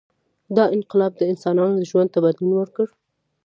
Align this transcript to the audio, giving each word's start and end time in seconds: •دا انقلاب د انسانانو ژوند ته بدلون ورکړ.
•دا 0.55 0.65
انقلاب 0.75 1.11
د 1.17 1.21
انسانانو 1.31 1.85
ژوند 1.89 2.09
ته 2.13 2.19
بدلون 2.25 2.51
ورکړ. 2.57 2.87